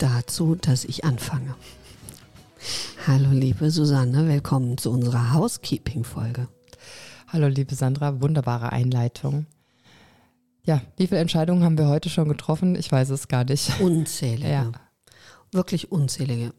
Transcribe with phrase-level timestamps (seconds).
[0.00, 1.54] dazu, dass ich anfange.
[3.06, 6.48] Hallo liebe Susanne, willkommen zu unserer Housekeeping-Folge.
[7.28, 9.46] Hallo liebe Sandra, wunderbare Einleitung.
[10.64, 12.76] Ja, wie viele Entscheidungen haben wir heute schon getroffen?
[12.76, 13.80] Ich weiß es gar nicht.
[13.80, 14.50] Unzählige.
[14.50, 14.72] Ja.
[15.52, 16.54] Wirklich unzählige.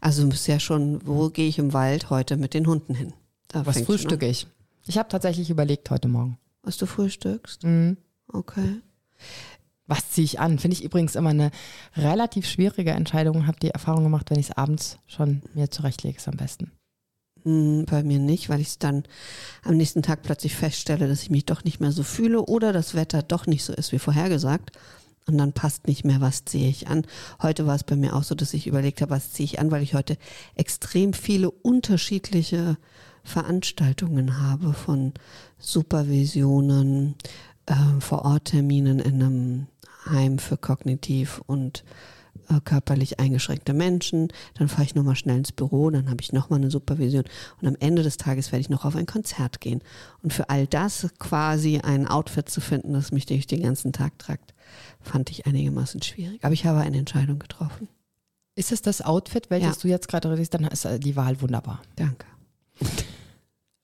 [0.00, 3.14] Also du bist ja schon, wo gehe ich im Wald heute mit den Hunden hin?
[3.48, 4.46] Da Was frühstücke ich?
[4.86, 6.38] Ich habe tatsächlich überlegt heute Morgen.
[6.62, 7.64] Was du frühstückst?
[7.64, 7.96] Mhm.
[8.28, 8.80] Okay.
[9.92, 10.58] Was ziehe ich an?
[10.58, 11.50] Finde ich übrigens immer eine
[11.98, 13.46] relativ schwierige Entscheidung.
[13.46, 16.72] Habe die Erfahrung gemacht, wenn ich es abends schon mir zurechtlege, ist am besten.
[17.42, 19.04] Hm, Bei mir nicht, weil ich es dann
[19.62, 22.94] am nächsten Tag plötzlich feststelle, dass ich mich doch nicht mehr so fühle oder das
[22.94, 24.70] Wetter doch nicht so ist wie vorhergesagt.
[25.26, 27.06] Und dann passt nicht mehr, was ziehe ich an.
[27.42, 29.70] Heute war es bei mir auch so, dass ich überlegt habe, was ziehe ich an,
[29.70, 30.16] weil ich heute
[30.54, 32.78] extrem viele unterschiedliche
[33.24, 35.12] Veranstaltungen habe von
[35.58, 37.14] Supervisionen,
[37.66, 39.66] äh, Vorortterminen in einem
[40.08, 41.84] Heim für kognitiv und
[42.48, 44.28] äh, körperlich eingeschränkte Menschen.
[44.54, 47.24] Dann fahre ich nochmal schnell ins Büro, dann habe ich nochmal eine Supervision
[47.60, 49.82] und am Ende des Tages werde ich noch auf ein Konzert gehen.
[50.22, 54.18] Und für all das quasi ein Outfit zu finden, das mich durch den ganzen Tag
[54.18, 54.54] tragt,
[55.00, 56.42] fand ich einigermaßen schwierig.
[56.44, 57.88] Aber ich habe eine Entscheidung getroffen.
[58.54, 59.82] Ist es das Outfit, welches Ja.
[59.82, 61.80] du jetzt gerade redest, dann ist äh, die Wahl wunderbar.
[61.96, 62.26] Danke.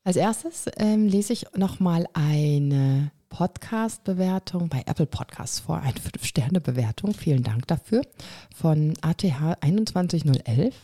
[0.05, 7.15] Als erstes ähm, lese ich nochmal eine Podcast-Bewertung bei Apple Podcasts vor, eine 5-Sterne-Bewertung.
[7.15, 8.03] Vielen Dank dafür.
[8.55, 9.25] Von ATH
[9.61, 10.75] 21011.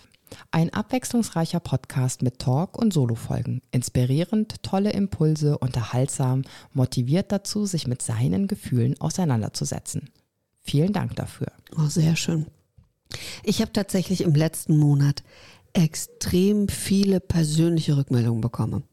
[0.50, 3.62] Ein abwechslungsreicher Podcast mit Talk und Solofolgen.
[3.70, 10.10] Inspirierend, tolle Impulse, unterhaltsam, motiviert dazu, sich mit seinen Gefühlen auseinanderzusetzen.
[10.60, 11.48] Vielen Dank dafür.
[11.77, 12.46] Oh, sehr schön.
[13.42, 15.22] Ich habe tatsächlich im letzten Monat
[15.72, 18.84] extrem viele persönliche Rückmeldungen bekommen.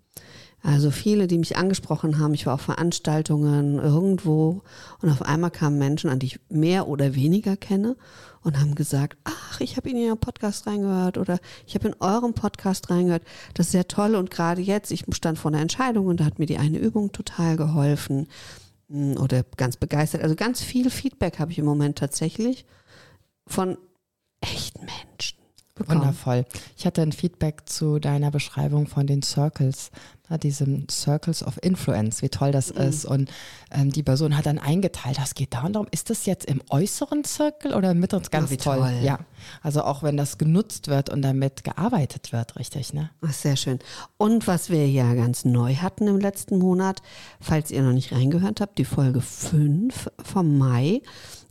[0.64, 2.36] Also viele, die mich angesprochen haben.
[2.36, 4.62] Ich war auf Veranstaltungen irgendwo
[5.02, 7.96] und auf einmal kamen Menschen, an die ich mehr oder weniger kenne
[8.44, 12.34] und haben gesagt, ach, ich habe in Ihren Podcast reingehört oder ich habe in eurem
[12.34, 13.24] Podcast reingehört.
[13.56, 16.38] Das ist sehr toll und gerade jetzt, ich stand vor einer Entscheidung und da hat
[16.38, 18.28] mir die eine Übung total geholfen
[18.90, 20.22] mm, oder ganz begeistert.
[20.22, 22.66] Also ganz viel Feedback habe ich im Moment tatsächlich
[23.48, 23.78] von
[24.42, 25.38] echten Menschen
[25.76, 26.02] bekommen.
[26.02, 26.46] Wundervoll.
[26.78, 29.92] Ich hatte ein Feedback zu deiner Beschreibung von den Circles,
[30.32, 32.82] na, diesem Circles of Influence, wie toll das Mhm.
[32.82, 33.06] ist.
[33.06, 33.30] Und
[33.72, 36.62] ähm, die Person hat dann eingeteilt, das geht da und darum, ist das jetzt im
[36.70, 38.26] äußeren Circle oder im mittleren?
[38.32, 38.78] Ganz wie toll.
[38.78, 38.94] toll.
[39.04, 39.20] Ja.
[39.62, 43.10] Also auch wenn das genutzt wird und damit gearbeitet wird, richtig, ne?
[43.22, 43.80] Ach, sehr schön.
[44.18, 47.02] Und was wir ja ganz neu hatten im letzten Monat,
[47.40, 51.02] falls ihr noch nicht reingehört habt, die Folge 5 vom Mai,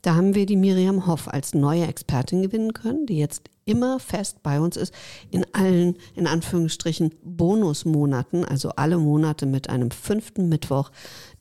[0.02, 4.42] da haben wir die Miriam Hoff als neue Expertin gewinnen können, die jetzt immer fest
[4.42, 4.92] bei uns ist,
[5.30, 10.90] in allen, in Anführungsstrichen, Bonusmonaten, also alle Monate mit einem fünften Mittwoch,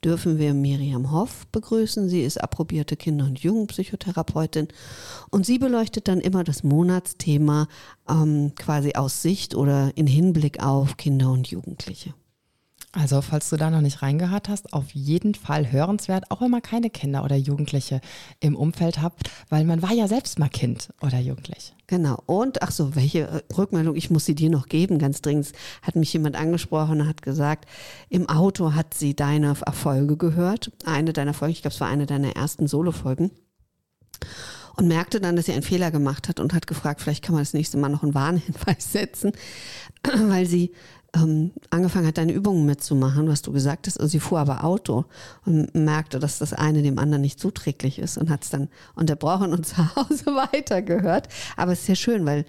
[0.04, 2.08] dürfen wir Miriam Hoff begrüßen.
[2.08, 4.68] Sie ist approbierte Kinder- und Jugendpsychotherapeutin
[5.32, 7.68] und sie beleuchtet dann immer das Monatsthema
[8.08, 12.14] ähm, quasi aus Sicht oder in Hinblick auf Kinder und Jugendliche.
[12.92, 16.64] Also, falls du da noch nicht reingehört hast, auf jeden Fall hörenswert, auch wenn man
[16.64, 18.02] keine Kinder oder Jugendliche
[18.40, 19.14] im Umfeld hat,
[19.50, 21.76] weil man war ja selbst mal Kind oder Jugendlich.
[21.86, 22.22] Genau.
[22.26, 25.52] Und ach so, welche äh, Rückmeldung, ich muss sie dir noch geben, ganz dringend.
[25.84, 27.68] Hat mich jemand angesprochen und hat gesagt,
[28.10, 30.72] im Auto hat sie deine Erfolge gehört.
[30.84, 33.32] Eine deiner Folgen, ich glaube, es war eine deiner ersten Solo-Folgen.
[34.76, 37.42] Und merkte dann, dass sie einen Fehler gemacht hat und hat gefragt, vielleicht kann man
[37.42, 39.34] das nächste Mal noch einen Warnhinweis setzen,
[40.28, 40.72] weil sie
[41.16, 43.98] ähm, angefangen hat, deine Übungen mitzumachen, was du gesagt hast.
[43.98, 45.06] Und sie fuhr aber Auto
[45.46, 49.54] und merkte, dass das eine dem anderen nicht zuträglich ist und hat es dann unterbrochen
[49.54, 51.28] und zu Hause weitergehört.
[51.58, 52.46] Aber es ist sehr schön, weil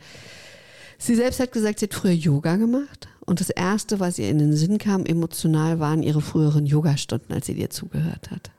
[0.98, 3.08] sie selbst hat gesagt, sie hat früher Yoga gemacht.
[3.24, 7.46] Und das Erste, was ihr in den Sinn kam, emotional, waren ihre früheren Yogastunden, als
[7.46, 8.50] sie dir zugehört hat.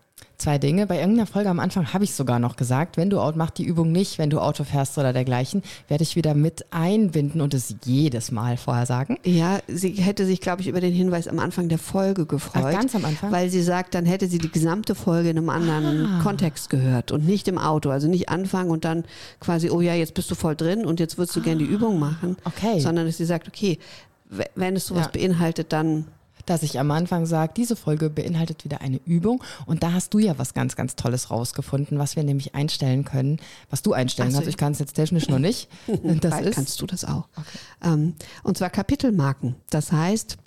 [0.42, 0.88] Zwei Dinge.
[0.88, 3.64] Bei irgendeiner Folge am Anfang habe ich sogar noch gesagt, wenn du Auto, mach die
[3.64, 7.76] Übung nicht, wenn du Auto fährst oder dergleichen, werde ich wieder mit einbinden und es
[7.86, 9.20] jedes Mal vorher sagen.
[9.24, 12.64] Ja, sie hätte sich, glaube ich, über den Hinweis am Anfang der Folge gefreut.
[12.66, 13.32] Ach, ganz am Anfang?
[13.32, 16.20] Weil sie sagt, dann hätte sie die gesamte Folge in einem anderen Ah.
[16.24, 17.92] Kontext gehört und nicht im Auto.
[17.92, 19.04] Also nicht anfangen und dann
[19.42, 22.00] quasi, oh ja, jetzt bist du voll drin und jetzt würdest du gerne die Übung
[22.00, 22.36] machen.
[22.46, 22.80] Okay.
[22.80, 23.78] Sondern dass sie sagt, okay,
[24.56, 25.22] wenn es sowas Ja.
[25.22, 26.06] beinhaltet, dann
[26.46, 30.20] dass ich am Anfang sage, diese Folge beinhaltet wieder eine Übung und da hast du
[30.20, 33.38] ja was ganz, ganz Tolles rausgefunden, was wir nämlich einstellen können,
[33.70, 34.38] was du einstellen Ach so.
[34.40, 34.50] kannst.
[34.50, 35.70] Ich kann es jetzt technisch noch nicht.
[36.22, 37.28] Das Bald ist kannst du das auch.
[37.84, 39.56] Ähm, und zwar Kapitelmarken.
[39.70, 40.38] Das heißt,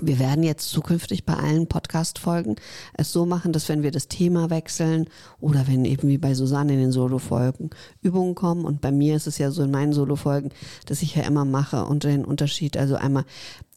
[0.00, 2.56] wir werden jetzt zukünftig bei allen Podcast-Folgen
[2.94, 5.08] es so machen, dass wenn wir das Thema wechseln
[5.40, 7.70] oder wenn eben wie bei Susanne in den Solo-Folgen
[8.02, 10.50] Übungen kommen und bei mir ist es ja so in meinen Solo-Folgen,
[10.84, 13.24] dass ich ja immer mache und den Unterschied, also einmal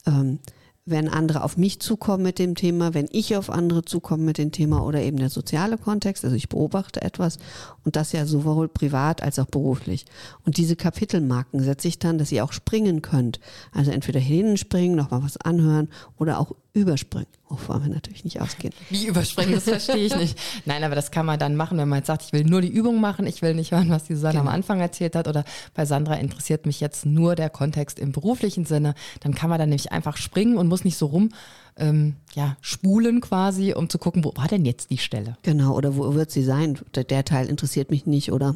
[0.06, 0.40] ähm,
[0.90, 4.52] wenn andere auf mich zukommen mit dem Thema, wenn ich auf andere zukomme mit dem
[4.52, 7.38] Thema oder eben der soziale Kontext, also ich beobachte etwas
[7.84, 10.04] und das ja sowohl privat als auch beruflich.
[10.44, 13.40] Und diese Kapitelmarken setze ich dann, dass ihr auch springen könnt.
[13.72, 15.88] Also entweder hinspringen, nochmal was anhören
[16.18, 18.72] oder auch überspringen, wovon wir natürlich nicht ausgehen.
[18.90, 20.38] Wie überspringen, das verstehe ich nicht.
[20.66, 22.68] Nein, aber das kann man dann machen, wenn man jetzt sagt, ich will nur die
[22.68, 24.48] Übung machen, ich will nicht hören, was die Susanne Genau.
[24.48, 25.44] am Anfang erzählt hat oder
[25.74, 28.94] bei Sandra interessiert mich jetzt nur der Kontext im beruflichen Sinne.
[29.20, 31.30] Dann kann man dann nämlich einfach springen und muss nicht so rum
[31.76, 35.36] ähm, ja, spulen quasi, um zu gucken, wo war denn jetzt die Stelle?
[35.42, 36.78] Genau, oder wo wird sie sein?
[36.94, 38.54] Der, der Teil interessiert mich nicht oder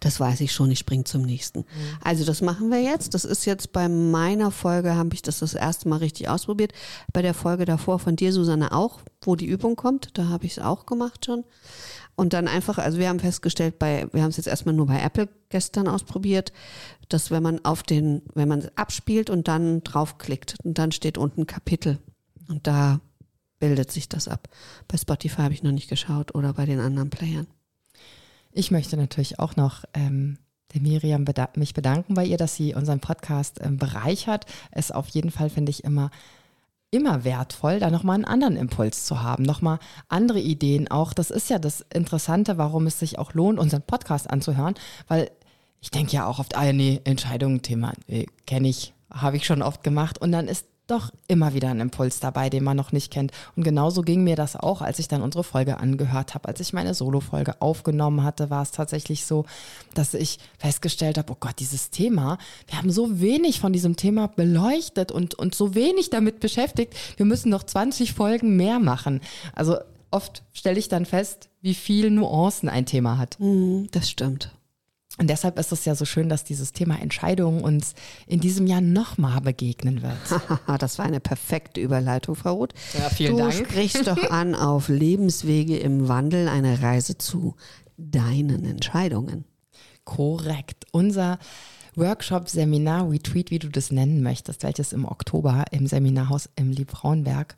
[0.00, 1.64] das weiß ich schon, ich springe zum nächsten.
[2.02, 3.14] Also das machen wir jetzt.
[3.14, 6.72] Das ist jetzt bei meiner Folge, habe ich das das erste Mal richtig ausprobiert.
[7.12, 10.52] Bei der Folge davor von dir, Susanne, auch, wo die Übung kommt, da habe ich
[10.52, 11.44] es auch gemacht schon.
[12.16, 15.00] Und dann einfach, also wir haben festgestellt, bei, wir haben es jetzt erstmal nur bei
[15.00, 16.52] Apple gestern ausprobiert,
[17.08, 21.16] dass wenn man auf den, wenn man es abspielt und dann draufklickt und dann steht
[21.16, 21.98] unten Kapitel
[22.48, 23.00] und da
[23.60, 24.48] bildet sich das ab.
[24.88, 27.46] Bei Spotify habe ich noch nicht geschaut oder bei den anderen Playern.
[28.58, 30.36] Ich möchte natürlich auch noch ähm,
[30.74, 34.46] der Miriam beda mich bedanken bei ihr, dass sie unseren Podcast ähm, bereichert.
[34.72, 36.10] Es auf jeden Fall finde ich immer
[36.90, 39.78] immer wertvoll, da nochmal einen anderen Impuls zu haben, nochmal
[40.08, 41.12] andere Ideen auch.
[41.12, 44.74] Das ist ja das Interessante, warum es sich auch lohnt, unseren Podcast anzuhören,
[45.06, 45.30] weil
[45.80, 49.62] ich denke ja auch oft, ah, nee, Entscheidungen, Thema, nee, kenne ich, habe ich schon
[49.62, 53.12] oft gemacht und dann ist doch immer wieder ein Impuls dabei, den man noch nicht
[53.12, 53.32] kennt.
[53.56, 56.48] Und genauso ging mir das auch, als ich dann unsere Folge angehört habe.
[56.48, 59.44] Als ich meine Solo-Folge aufgenommen hatte, war es tatsächlich so,
[59.94, 64.28] dass ich festgestellt habe, oh Gott, dieses Thema, wir haben so wenig von diesem Thema
[64.28, 66.94] beleuchtet und, und so wenig damit beschäftigt.
[67.16, 69.20] Wir müssen noch 20 Folgen mehr machen.
[69.54, 69.76] Also
[70.10, 73.38] oft stelle ich dann fest, wie viel Nuancen ein Thema hat.
[73.40, 74.50] Mhm, das stimmt.
[75.18, 77.94] Und deshalb ist es ja so schön, dass dieses Thema Entscheidungen uns
[78.26, 80.16] in diesem Jahr nochmal begegnen wird.
[80.78, 82.74] Das war eine perfekte Überleitung, Frau Roth.
[82.96, 83.54] Ja, vielen du Dank.
[83.54, 87.56] sprichst doch an auf Lebenswege im Wandel, eine Reise zu
[87.96, 89.44] deinen Entscheidungen.
[90.04, 90.86] Korrekt.
[90.92, 91.38] Unser
[91.96, 97.56] Workshop, Seminar, Retreat, wie du das nennen möchtest, welches im Oktober im Seminarhaus im Liebfrauenberg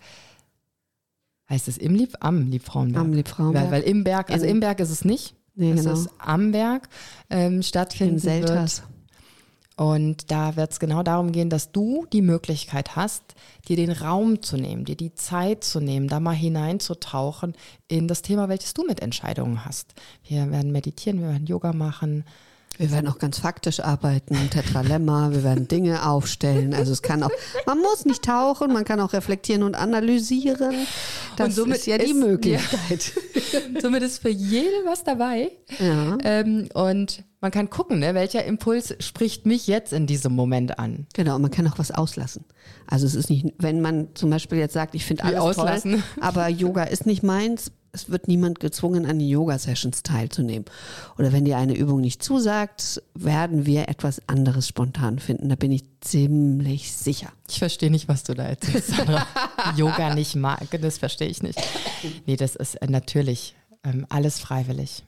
[1.51, 3.05] heißt es im Lieb, am Liebfrauenberg.
[3.05, 3.65] Am Liebfrauenberg.
[3.67, 5.35] Weil, weil im Berg, also im Berg ist es nicht.
[5.55, 5.93] Nee, es genau.
[5.93, 6.89] ist am Berg
[7.29, 8.47] ähm, In stattfinden wird.
[8.47, 8.83] Selters.
[9.81, 13.23] Und da wird es genau darum gehen, dass du die Möglichkeit hast,
[13.67, 17.55] dir den Raum zu nehmen, dir die Zeit zu nehmen, da mal hineinzutauchen
[17.89, 19.95] in das Thema, welches du mit Entscheidungen hast.
[20.23, 22.25] Wir werden meditieren, wir werden Yoga machen.
[22.77, 26.75] Wir werden auch ganz faktisch arbeiten, Tetralemma, wir werden Dinge aufstellen.
[26.75, 27.31] Also es kann auch,
[27.67, 30.87] man muss nicht tauchen, man kann auch reflektieren und analysieren.
[31.41, 33.13] Das Und somit ist ja die ist- Möglichkeit.
[33.83, 35.51] Somit ist für jeden was dabei.
[35.79, 36.19] Ja.
[36.23, 41.07] Ähm, und man kann gucken, ne, welcher Impuls spricht mich jetzt in diesem Moment an.
[41.15, 42.45] Genau, und man kann auch was auslassen.
[42.87, 45.93] Also es ist nicht, wenn man zum Beispiel jetzt sagt, ich finde alles auslassen?
[45.93, 50.65] toll, aber Yoga ist nicht meins, es wird niemand gezwungen, an den Yoga-Sessions teilzunehmen.
[51.19, 55.49] Oder wenn dir eine Übung nicht zusagt, werden wir etwas anderes spontan finden.
[55.49, 57.33] Da bin ich ziemlich sicher.
[57.49, 58.93] Ich verstehe nicht, was du da erzählst.
[59.77, 61.61] Yoga nicht mag, das verstehe ich nicht.
[62.27, 63.55] Nee, das ist äh, natürlich
[63.85, 65.05] ähm, alles freiwillig.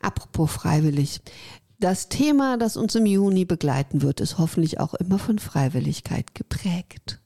[0.00, 1.20] Apropos freiwillig.
[1.78, 7.20] Das Thema, das uns im Juni begleiten wird, ist hoffentlich auch immer von Freiwilligkeit geprägt.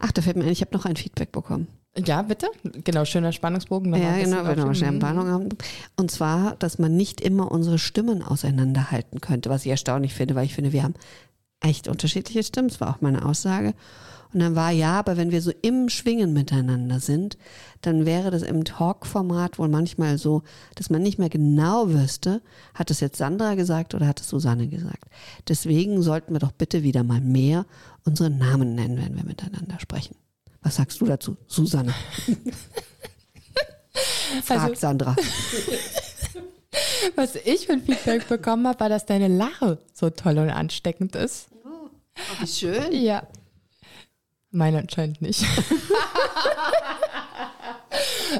[0.00, 1.68] Ach, da fällt mir ein, ich habe noch ein Feedback bekommen.
[1.96, 2.48] Ja, bitte?
[2.62, 3.92] Genau, schöner Spannungsbogen.
[3.94, 4.74] Ja, genau, wenn wir aufschieben.
[4.74, 5.48] schnell Warnung haben.
[5.96, 10.44] Und zwar, dass man nicht immer unsere Stimmen auseinanderhalten könnte, was ich erstaunlich finde, weil
[10.46, 10.94] ich finde, wir haben
[11.60, 12.68] echt unterschiedliche Stimmen.
[12.68, 13.74] Das war auch meine Aussage.
[14.32, 17.36] Und dann war ja, aber wenn wir so im Schwingen miteinander sind,
[17.80, 20.42] dann wäre das im Talk-Format wohl manchmal so,
[20.76, 22.40] dass man nicht mehr genau wüsste,
[22.74, 25.04] hat es jetzt Sandra gesagt oder hat es Susanne gesagt.
[25.48, 27.66] Deswegen sollten wir doch bitte wieder mal mehr
[28.04, 30.14] unsere Namen nennen, wenn wir miteinander sprechen.
[30.62, 31.92] Was sagst du dazu, Susanne?
[34.44, 35.16] Fragt Also- Sandra.
[37.16, 41.16] Was ich für ein Feedback bekommen habe, war, dass deine Lache so toll und ansteckend
[41.16, 41.48] ist.
[42.40, 42.92] Wie schön.
[42.92, 43.24] Ja.
[44.50, 45.44] Meine anscheinend nicht.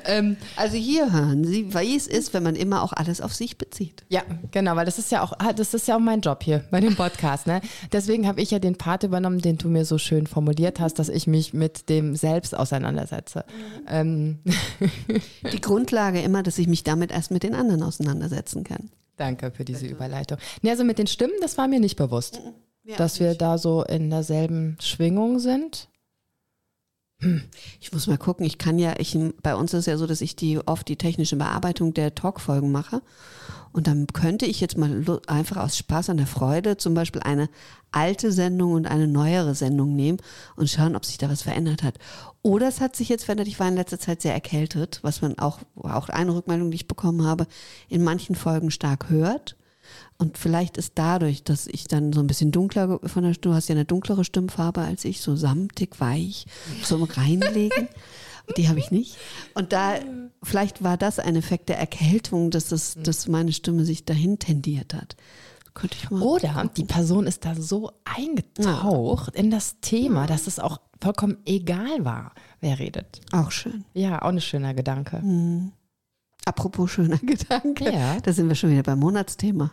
[0.06, 3.58] ähm, also hier hören Sie, wie es ist, wenn man immer auch alles auf sich
[3.58, 4.04] bezieht.
[4.08, 6.64] Ja, genau, weil das ist ja auch, ah, das ist ja auch mein Job hier
[6.70, 7.46] bei dem Podcast.
[7.46, 7.60] Ne?
[7.92, 11.08] Deswegen habe ich ja den Part übernommen, den du mir so schön formuliert hast, dass
[11.08, 13.44] ich mich mit dem Selbst auseinandersetze.
[13.48, 13.86] Mhm.
[13.88, 14.38] Ähm.
[15.52, 18.90] Die Grundlage immer, dass ich mich damit erst mit den anderen auseinandersetzen kann.
[19.16, 19.94] Danke für diese Bitte.
[19.94, 20.38] Überleitung.
[20.62, 22.40] Nee, also mit den Stimmen, das war mir nicht bewusst,
[22.84, 25.89] ja, dass wir da so in derselben Schwingung sind.
[27.80, 30.20] Ich muss mal gucken, ich kann ja, ich, bei uns ist es ja so, dass
[30.20, 33.02] ich die oft die technische Bearbeitung der Talkfolgen mache.
[33.72, 37.48] Und dann könnte ich jetzt mal einfach aus Spaß an der Freude zum Beispiel eine
[37.92, 40.18] alte Sendung und eine neuere Sendung nehmen
[40.56, 41.98] und schauen, ob sich da was verändert hat.
[42.42, 45.38] Oder es hat sich jetzt verändert, ich war in letzter Zeit sehr erkältet, was man
[45.38, 47.46] auch, auch eine Rückmeldung, die ich bekommen habe,
[47.88, 49.56] in manchen Folgen stark hört.
[50.20, 53.54] Und vielleicht ist dadurch, dass ich dann so ein bisschen dunkler von der Stimme, du
[53.54, 56.44] hast ja eine dunklere Stimmfarbe als ich, so samtig, weich,
[56.82, 57.88] zum Reinlegen.
[58.56, 59.16] Die habe ich nicht.
[59.54, 59.94] Und da,
[60.42, 64.92] vielleicht war das ein Effekt der Erkältung, dass, das, dass meine Stimme sich dahin tendiert
[64.92, 65.16] hat.
[65.72, 66.70] Könnte ich mal Oder gucken.
[66.76, 69.40] die Person ist da so eingetaucht ja.
[69.40, 73.22] in das Thema, dass es auch vollkommen egal war, wer redet.
[73.32, 73.86] Auch schön.
[73.94, 75.20] Ja, auch ein schöner Gedanke.
[75.22, 75.72] Mhm.
[76.44, 77.90] Apropos schöner Gedanke.
[77.90, 78.20] Ja.
[78.20, 79.70] Da sind wir schon wieder beim Monatsthema.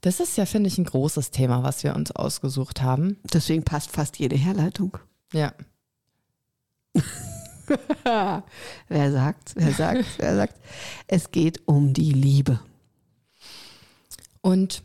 [0.00, 3.18] Das ist ja, finde ich, ein großes Thema, was wir uns ausgesucht haben.
[3.32, 4.98] Deswegen passt fast jede Herleitung.
[5.32, 5.52] Ja.
[8.88, 10.54] wer sagt, wer sagt, wer sagt?
[11.08, 12.60] Es geht um die Liebe.
[14.40, 14.82] Und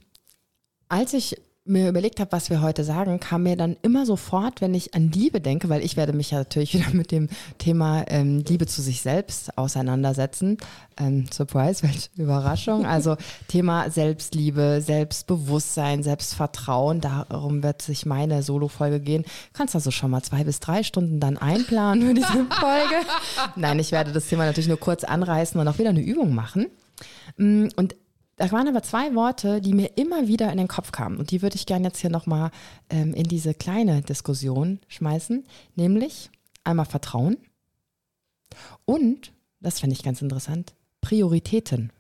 [0.90, 4.74] als ich mir überlegt habe, was wir heute sagen, kam mir dann immer sofort, wenn
[4.74, 8.44] ich an Liebe denke, weil ich werde mich ja natürlich wieder mit dem Thema ähm,
[8.48, 10.58] Liebe zu sich selbst auseinandersetzen.
[10.98, 12.86] Ähm, Surprise, welche Überraschung.
[12.86, 13.16] Also
[13.48, 19.24] Thema Selbstliebe, Selbstbewusstsein, Selbstvertrauen, darum wird sich meine Solo-Folge gehen.
[19.54, 22.28] Kannst also schon mal zwei bis drei Stunden dann einplanen für diese
[22.60, 23.06] Folge.
[23.56, 26.68] Nein, ich werde das Thema natürlich nur kurz anreißen und auch wieder eine Übung machen.
[27.38, 27.96] Mm, und
[28.42, 31.18] da waren aber zwei Worte, die mir immer wieder in den Kopf kamen.
[31.18, 32.50] Und die würde ich gerne jetzt hier nochmal
[32.90, 35.46] ähm, in diese kleine Diskussion schmeißen.
[35.76, 36.32] Nämlich
[36.64, 37.38] einmal Vertrauen
[38.86, 41.92] und, das finde ich ganz interessant, Prioritäten.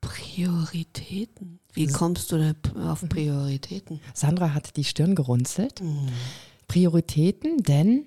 [0.00, 1.60] Prioritäten?
[1.74, 4.00] Wie kommst du da auf Prioritäten?
[4.14, 5.82] Sandra hat die Stirn gerunzelt.
[5.82, 6.08] Mhm.
[6.66, 8.06] Prioritäten, denn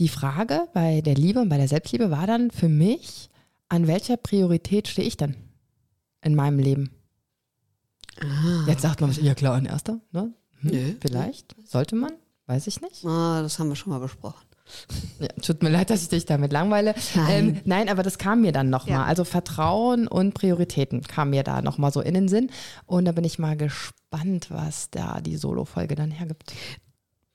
[0.00, 3.30] die Frage bei der Liebe und bei der Selbstliebe war dann für mich,
[3.68, 5.36] an welcher Priorität stehe ich denn
[6.22, 6.90] in meinem Leben?
[8.20, 8.64] Ah.
[8.66, 10.32] Jetzt sagt man, ja klar, an erster, ne?
[10.60, 10.94] Hm, Nö.
[11.00, 12.12] Vielleicht, sollte man,
[12.46, 13.04] weiß ich nicht.
[13.04, 14.46] Ah, das haben wir schon mal besprochen.
[15.20, 16.94] Ja, tut mir leid, dass ich dich damit langweile.
[17.14, 18.98] Nein, ähm, nein aber das kam mir dann nochmal.
[18.98, 19.04] Ja.
[19.04, 22.50] Also Vertrauen und Prioritäten kam mir da nochmal so in den Sinn.
[22.84, 26.52] Und da bin ich mal gespannt, was da die Solo-Folge dann hergibt.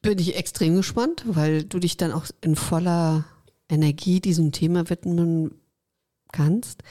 [0.02, 3.24] Bin ich extrem gespannt, weil du dich dann auch in voller
[3.70, 5.61] Energie diesem Thema widmen
[6.32, 6.84] kannst,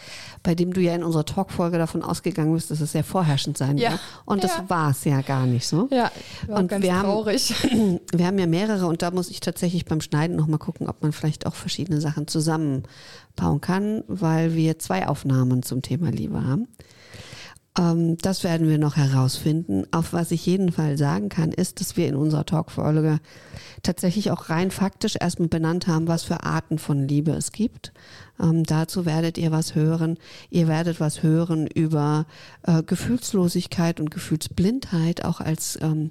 [0.43, 3.79] bei dem du ja in unserer Talkfolge davon ausgegangen bist, dass es sehr vorherrschend sein
[3.79, 3.93] ja.
[3.93, 4.01] wird.
[4.25, 4.69] Und das ja.
[4.69, 5.89] war es ja gar nicht so.
[5.91, 6.11] Ja,
[6.49, 7.55] und ganz wir traurig.
[7.63, 11.03] Haben, wir haben ja mehrere und da muss ich tatsächlich beim Schneiden nochmal gucken, ob
[11.03, 16.69] man vielleicht auch verschiedene Sachen zusammenbauen kann, weil wir zwei Aufnahmen zum Thema Liebe haben.
[17.79, 19.85] Ähm, das werden wir noch herausfinden.
[19.93, 23.21] Auf was ich jeden Fall sagen kann, ist, dass wir in unserer Talkfolge
[23.83, 27.93] tatsächlich auch rein faktisch erstmal benannt haben, was für Arten von Liebe es gibt.
[28.41, 30.19] Ähm, dazu werdet ihr was hören.
[30.50, 32.27] Ihr werdet was hören über
[32.62, 36.11] äh, Gefühlslosigkeit und Gefühlsblindheit, auch als ähm,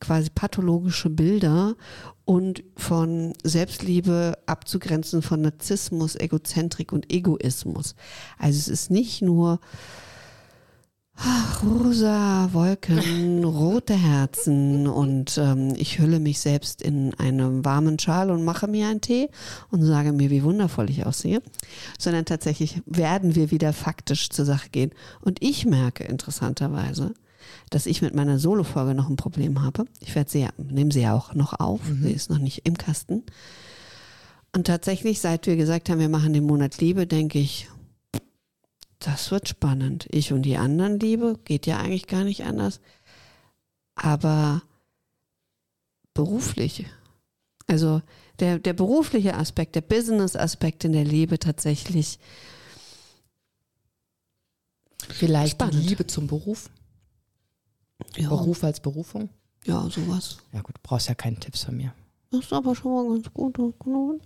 [0.00, 1.74] quasi pathologische Bilder
[2.24, 7.94] und von Selbstliebe abzugrenzen von Narzissmus, Egozentrik und Egoismus.
[8.38, 9.60] Also es ist nicht nur
[11.16, 18.30] Ach, rosa Wolken, rote Herzen und ähm, ich hülle mich selbst in einen warmen Schal
[18.30, 19.28] und mache mir einen Tee
[19.70, 21.42] und sage mir, wie wundervoll ich aussehe,
[21.98, 24.90] sondern tatsächlich werden wir wieder faktisch zur Sache gehen.
[25.20, 27.14] Und ich merke interessanterweise,
[27.70, 29.84] dass ich mit meiner Solo-Folge noch ein Problem habe.
[30.00, 32.02] Ich werde sie ja, nehme sie ja auch noch auf, mhm.
[32.04, 33.22] sie ist noch nicht im Kasten.
[34.54, 37.68] Und tatsächlich, seit wir gesagt haben, wir machen den Monat Liebe, denke ich,
[39.04, 40.06] das wird spannend.
[40.10, 42.80] Ich und die anderen Liebe geht ja eigentlich gar nicht anders.
[43.94, 44.62] Aber
[46.14, 46.86] beruflich,
[47.66, 48.02] also
[48.38, 52.18] der, der berufliche Aspekt, der Business-Aspekt in der Liebe tatsächlich.
[55.08, 55.74] Vielleicht spannend.
[55.74, 56.70] die Liebe zum Beruf?
[58.16, 58.28] Ja.
[58.28, 59.28] Beruf als Berufung?
[59.64, 60.38] Ja, sowas.
[60.52, 61.94] Ja gut, du brauchst ja keinen Tipps von mir.
[62.32, 64.20] Das ist aber schon mal ganz gut.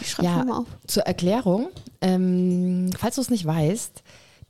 [0.00, 0.66] Ich schreibe ja, mal auf.
[0.86, 1.68] Zur Erklärung,
[2.00, 4.02] ähm, falls du es nicht weißt,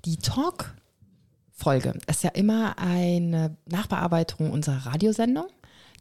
[0.05, 5.47] die Talk-Folge ist ja immer eine Nachbearbeitung unserer Radiosendung,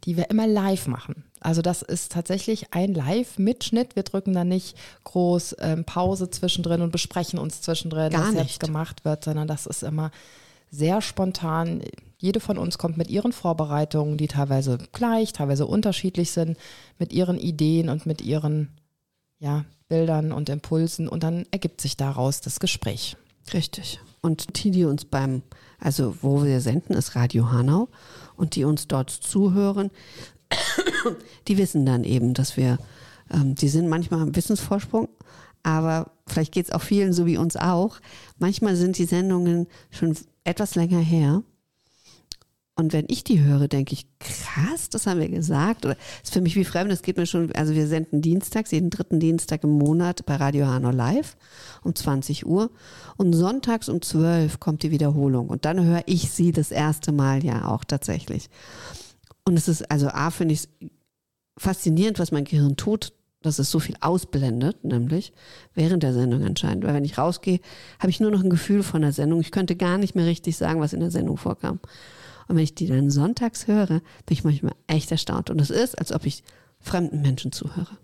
[0.03, 1.23] die wir immer live machen.
[1.39, 3.95] Also das ist tatsächlich ein Live-Mitschnitt.
[3.95, 8.43] Wir drücken da nicht groß ähm, Pause zwischendrin und besprechen uns zwischendrin, Gar was nicht.
[8.43, 10.11] jetzt gemacht wird, sondern das ist immer
[10.71, 11.81] sehr spontan.
[12.17, 16.57] Jede von uns kommt mit ihren Vorbereitungen, die teilweise gleich, teilweise unterschiedlich sind,
[16.97, 18.69] mit ihren Ideen und mit ihren
[19.39, 23.17] ja, Bildern und Impulsen und dann ergibt sich daraus das Gespräch.
[23.53, 23.99] Richtig.
[24.21, 25.43] Und die, die uns beim,
[25.79, 27.87] also wo wir senden, ist Radio Hanau.
[28.35, 29.91] Und die uns dort zuhören,
[31.47, 32.77] die wissen dann eben, dass wir,
[33.31, 35.07] ähm, die sind manchmal im Wissensvorsprung,
[35.63, 37.99] aber vielleicht geht es auch vielen so wie uns auch.
[38.37, 41.43] Manchmal sind die Sendungen schon etwas länger her.
[42.79, 45.83] Und wenn ich die höre, denke ich, krass, das haben wir gesagt.
[45.83, 48.91] Oder ist für mich wie fremd, das geht mir schon, also wir senden dienstags, jeden
[48.91, 51.37] dritten Dienstag im Monat bei Radio Hanau live
[51.83, 52.69] um 20 Uhr.
[53.17, 55.47] Und sonntags um 12 kommt die Wiederholung.
[55.47, 58.47] Und dann höre ich sie das erste Mal ja auch tatsächlich.
[59.43, 60.69] Und es ist, also A, finde ich es
[61.57, 65.33] faszinierend, was mein Gehirn tut, dass es so viel ausblendet, nämlich
[65.73, 66.83] während der Sendung anscheinend.
[66.83, 67.59] Weil wenn ich rausgehe,
[67.99, 69.39] habe ich nur noch ein Gefühl von der Sendung.
[69.39, 71.79] Ich könnte gar nicht mehr richtig sagen, was in der Sendung vorkam.
[72.47, 75.49] Und wenn ich die dann sonntags höre, bin ich manchmal echt erstaunt.
[75.49, 76.43] Und es ist, als ob ich
[76.79, 77.97] fremden Menschen zuhöre.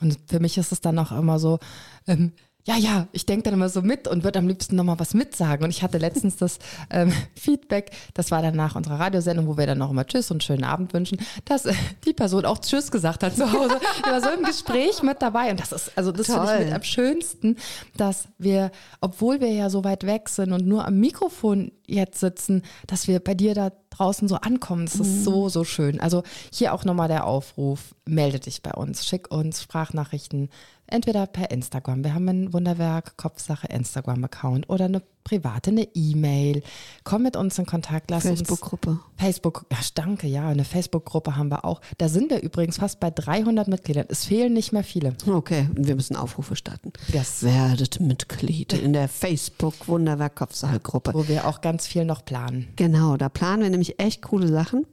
[0.00, 1.58] Und für mich ist es dann auch immer so,
[2.06, 2.32] ähm,
[2.66, 5.64] ja, ja, ich denke dann immer so mit und würde am liebsten nochmal was mitsagen.
[5.64, 9.66] Und ich hatte letztens das ähm, Feedback, das war dann nach unserer Radiosendung, wo wir
[9.66, 11.74] dann noch immer Tschüss und schönen Abend wünschen, dass äh,
[12.06, 13.78] die Person auch Tschüss gesagt hat zu Hause.
[13.98, 15.50] Die war so im Gespräch mit dabei.
[15.50, 17.56] Und das ist, also das finde ich mit am schönsten,
[17.96, 22.62] dass wir, obwohl wir ja so weit weg sind und nur am Mikrofon jetzt sitzen,
[22.86, 24.86] dass wir bei dir da draußen so ankommen.
[24.86, 26.00] Das ist so, so schön.
[26.00, 30.48] Also hier auch nochmal der Aufruf, melde dich bei uns, schick uns Sprachnachrichten,
[30.86, 32.04] entweder per Instagram.
[32.04, 36.62] Wir haben ein Wunderwerk Kopfsache Instagram-Account oder eine private, eine E-Mail.
[37.02, 38.98] Komm mit uns in Kontakt, lass uns Facebook-Gruppe.
[39.16, 41.80] Facebook, ja, danke, ja, eine Facebook-Gruppe haben wir auch.
[41.96, 44.04] Da sind wir übrigens fast bei 300 Mitgliedern.
[44.10, 45.14] Es fehlen nicht mehr viele.
[45.26, 46.92] Okay, wir müssen Aufrufe starten.
[47.12, 51.14] Das- Werdet Mitglied in der Facebook Wunderwerk Kopfsache-Gruppe.
[51.14, 52.68] Wo wir auch ganz viel noch planen.
[52.76, 54.84] Genau, da planen wir nämlich echt coole Sachen,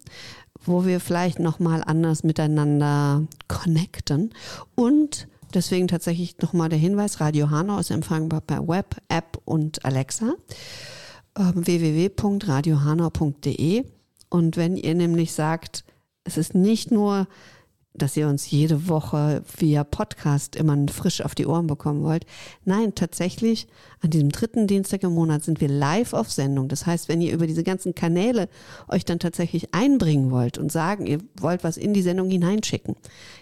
[0.63, 4.33] wo wir vielleicht nochmal anders miteinander connecten.
[4.75, 10.33] Und deswegen tatsächlich nochmal der Hinweis, Radio Hanau ist empfangbar per Web, App und Alexa.
[11.37, 13.85] Ähm, www.radiohanau.de
[14.29, 15.85] Und wenn ihr nämlich sagt,
[16.23, 17.27] es ist nicht nur,
[17.93, 22.25] dass ihr uns jede Woche via Podcast immer frisch auf die Ohren bekommen wollt.
[22.63, 23.67] Nein, tatsächlich,
[24.03, 26.67] an diesem dritten Dienstag im Monat sind wir live auf Sendung.
[26.67, 28.49] Das heißt, wenn ihr über diese ganzen Kanäle
[28.87, 32.95] euch dann tatsächlich einbringen wollt und sagen, ihr wollt was in die Sendung hineinschicken,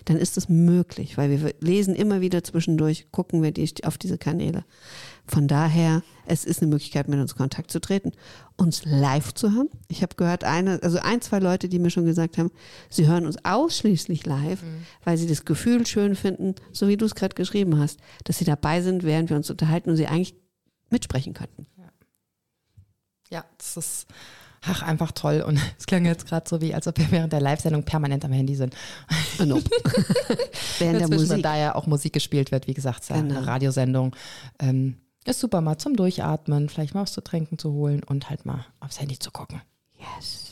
[0.06, 4.17] dann ist das möglich, weil wir lesen immer wieder zwischendurch, gucken wir die, auf diese
[4.17, 4.65] Kanäle.
[5.28, 8.12] Von daher, es ist eine Möglichkeit, mit uns in Kontakt zu treten,
[8.58, 9.69] uns live zu hören.
[9.88, 12.52] Ich habe gehört, eine, also ein, zwei Leute, die mir schon gesagt haben,
[12.89, 14.63] sie hören uns ausschließlich live,
[15.06, 18.45] weil sie das Gefühl schön finden, so wie du es gerade geschrieben hast, dass sie
[18.45, 20.36] dabei sind, während wir uns unterhalten und sie eigentlich
[20.91, 21.65] mitsprechen könnten.
[23.30, 24.08] Ja, das ist
[24.62, 25.41] ach, einfach toll.
[25.41, 28.32] Und es klang jetzt gerade so wie, als ob wir während der Live-Sendung permanent am
[28.32, 28.75] Handy sind.
[29.38, 29.69] Ah, nope.
[30.80, 31.43] während der Musik.
[31.43, 33.19] Da ja auch Musik gespielt wird, wie gesagt, Genau.
[33.19, 34.15] eine Radiosendung.
[34.60, 38.45] Ähm, ist super mal zum Durchatmen, vielleicht mal was zu trinken zu holen und halt
[38.45, 39.62] mal aufs Handy zu gucken.
[39.97, 40.48] Yes.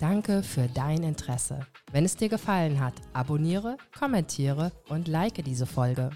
[0.01, 1.67] Danke für dein Interesse.
[1.93, 6.11] Wenn es dir gefallen hat, abonniere, kommentiere und like diese Folge.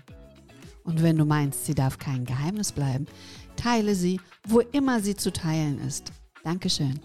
[0.82, 3.06] Und wenn du meinst, sie darf kein Geheimnis bleiben,
[3.58, 6.12] teile sie, wo immer sie zu teilen ist.
[6.44, 7.00] Dankeschön.